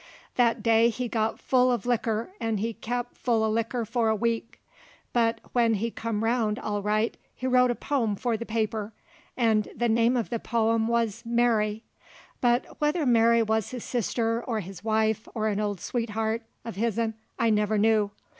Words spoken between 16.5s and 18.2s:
uv his'n I never knew.